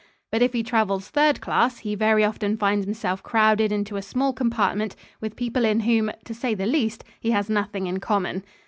But 0.31 0.41
if 0.41 0.53
he 0.53 0.63
travels 0.63 1.09
third 1.11 1.41
class, 1.41 1.77
he 1.77 1.93
very 1.93 2.23
often 2.23 2.57
finds 2.57 2.85
himself 2.85 3.21
crowded 3.21 3.71
into 3.71 3.97
a 3.97 4.01
small 4.01 4.33
compartment 4.33 4.95
with 5.19 5.35
people 5.35 5.63
in 5.63 5.81
whom, 5.81 6.09
to 6.25 6.33
say 6.33 6.55
the 6.55 6.65
least, 6.65 7.03
he 7.19 7.29
has 7.29 7.51
nothing 7.51 7.85
in 7.85 7.99
common. 7.99 8.43